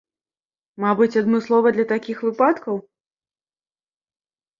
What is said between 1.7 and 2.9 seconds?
для такіх выпадкаў?